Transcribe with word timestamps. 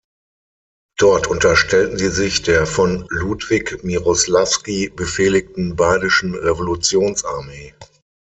Dort 0.97 1.27
unterstellten 1.27 1.95
sie 1.99 2.09
sich 2.09 2.41
der 2.41 2.65
von 2.65 3.05
Ludwik 3.09 3.83
Mierosławski 3.83 4.89
befehligten 4.89 5.75
Badischen 5.75 6.33
Revolutionsarmee. 6.33 7.75